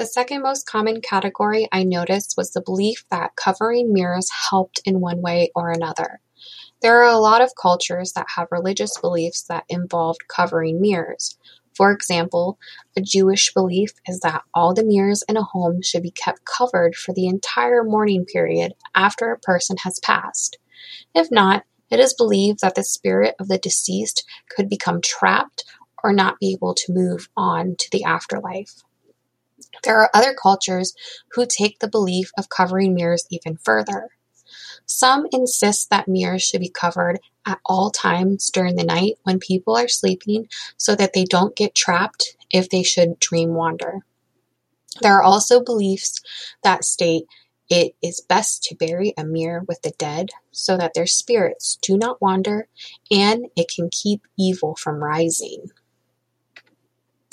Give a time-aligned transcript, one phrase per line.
[0.00, 4.98] The second most common category I noticed was the belief that covering mirrors helped in
[4.98, 6.22] one way or another.
[6.80, 11.36] There are a lot of cultures that have religious beliefs that involved covering mirrors.
[11.74, 12.58] For example,
[12.96, 16.94] a Jewish belief is that all the mirrors in a home should be kept covered
[16.94, 20.56] for the entire mourning period after a person has passed.
[21.14, 25.62] If not, it is believed that the spirit of the deceased could become trapped
[26.02, 28.82] or not be able to move on to the afterlife.
[29.84, 30.94] There are other cultures
[31.32, 34.10] who take the belief of covering mirrors even further.
[34.86, 39.76] Some insist that mirrors should be covered at all times during the night when people
[39.76, 44.00] are sleeping so that they don't get trapped if they should dream wander.
[45.00, 46.20] There are also beliefs
[46.62, 47.24] that state
[47.70, 51.96] it is best to bury a mirror with the dead so that their spirits do
[51.96, 52.66] not wander
[53.12, 55.70] and it can keep evil from rising.